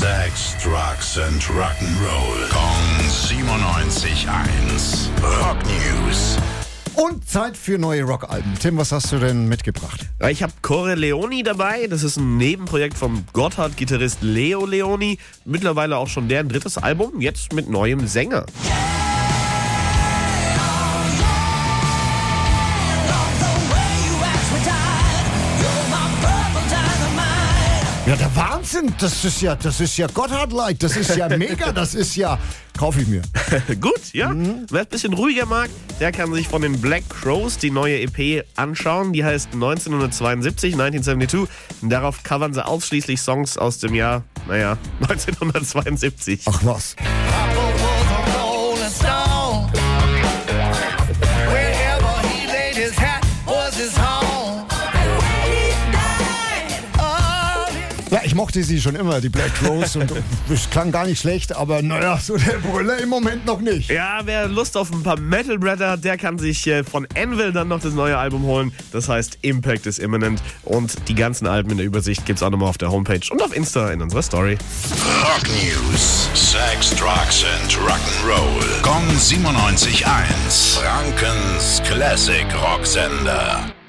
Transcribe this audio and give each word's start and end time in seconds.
Sex, 0.00 0.56
Drugs 0.64 1.18
and 1.18 1.42
Rock'n'Roll. 1.42 2.48
Kong 2.48 3.06
97.1. 3.06 5.10
Rock 5.22 5.58
News. 5.66 6.38
Und 6.94 7.28
Zeit 7.28 7.54
für 7.54 7.76
neue 7.76 8.04
Rockalben. 8.04 8.54
Tim, 8.58 8.78
was 8.78 8.92
hast 8.92 9.12
du 9.12 9.18
denn 9.18 9.46
mitgebracht? 9.46 10.06
Ich 10.30 10.42
habe 10.42 10.54
Core 10.62 10.94
Leoni 10.94 11.42
dabei. 11.42 11.86
Das 11.86 12.02
ist 12.02 12.16
ein 12.16 12.38
Nebenprojekt 12.38 12.96
vom 12.96 13.26
Gotthard-Gitarrist 13.34 14.22
Leo 14.22 14.64
Leoni. 14.64 15.18
Mittlerweile 15.44 15.98
auch 15.98 16.08
schon 16.08 16.28
deren 16.28 16.48
drittes 16.48 16.78
Album, 16.78 17.20
jetzt 17.20 17.52
mit 17.52 17.68
neuem 17.68 18.06
Sänger. 18.06 18.46
Ja, 28.10 28.16
der 28.16 28.34
Wahnsinn. 28.34 28.92
Das 28.98 29.24
ist 29.24 29.40
ja, 29.40 29.54
das 29.54 29.80
ist 29.80 29.96
ja 29.96 30.08
Gotthard-like. 30.08 30.80
Das 30.80 30.96
ist 30.96 31.14
ja 31.14 31.28
mega. 31.38 31.70
Das 31.70 31.94
ist 31.94 32.16
ja, 32.16 32.40
kaufe 32.76 33.02
ich 33.02 33.06
mir. 33.06 33.22
Gut, 33.80 34.12
ja. 34.12 34.34
Wer 34.34 34.80
es 34.80 34.86
ein 34.86 34.88
bisschen 34.88 35.12
ruhiger 35.12 35.46
mag, 35.46 35.70
der 36.00 36.10
kann 36.10 36.34
sich 36.34 36.48
von 36.48 36.60
den 36.60 36.80
Black 36.80 37.08
Crows 37.08 37.56
die 37.58 37.70
neue 37.70 38.00
EP 38.00 38.44
anschauen. 38.56 39.12
Die 39.12 39.24
heißt 39.24 39.50
1972, 39.52 40.72
1972. 40.72 41.48
Und 41.82 41.90
darauf 41.90 42.24
covern 42.24 42.52
sie 42.52 42.66
ausschließlich 42.66 43.20
Songs 43.20 43.56
aus 43.56 43.78
dem 43.78 43.94
Jahr, 43.94 44.24
naja, 44.48 44.76
1972. 45.02 46.42
Ach 46.46 46.60
was 46.64 46.96
Ja, 58.10 58.20
ich 58.24 58.34
mochte 58.34 58.62
sie 58.64 58.80
schon 58.80 58.96
immer, 58.96 59.20
die 59.20 59.28
Black 59.28 59.52
Rose. 59.64 59.98
und 60.00 60.12
es 60.52 60.68
klang 60.70 60.90
gar 60.90 61.06
nicht 61.06 61.20
schlecht, 61.20 61.54
aber 61.54 61.80
naja, 61.80 62.18
so 62.18 62.36
der 62.36 62.58
Brüller 62.58 62.98
im 62.98 63.08
Moment 63.08 63.46
noch 63.46 63.60
nicht. 63.60 63.88
Ja, 63.88 64.20
wer 64.24 64.48
Lust 64.48 64.76
auf 64.76 64.92
ein 64.92 65.02
paar 65.04 65.18
Metal 65.18 65.58
Bretter 65.58 65.90
hat, 65.90 66.04
der 66.04 66.18
kann 66.18 66.36
sich 66.38 66.66
äh, 66.66 66.82
von 66.82 67.06
Anvil 67.16 67.52
dann 67.52 67.68
noch 67.68 67.80
das 67.80 67.94
neue 67.94 68.18
Album 68.18 68.42
holen. 68.42 68.72
Das 68.92 69.08
heißt 69.08 69.38
Impact 69.42 69.86
is 69.86 69.98
Imminent. 70.00 70.42
Und 70.64 71.08
die 71.08 71.14
ganzen 71.14 71.46
Alben 71.46 71.70
in 71.70 71.76
der 71.76 71.86
Übersicht 71.86 72.26
gibt's 72.26 72.42
auch 72.42 72.50
nochmal 72.50 72.68
auf 72.68 72.78
der 72.78 72.90
Homepage 72.90 73.20
und 73.30 73.42
auf 73.42 73.54
Insta 73.56 73.90
in 73.90 74.02
unserer 74.02 74.22
Story. 74.22 74.58
Rock 75.22 75.44
News. 75.62 76.28
Sex, 76.34 76.90
Drugs 76.96 77.44
and 77.62 77.72
Rock'n'Roll. 77.78 78.82
Kong 78.82 79.06
97.1. 79.16 80.80
Frankens 80.80 81.80
Classic 81.84 82.46
Rocksender. 82.60 83.79